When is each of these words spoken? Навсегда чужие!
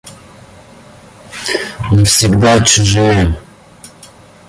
Навсегда 1.91 2.59
чужие! 2.65 3.37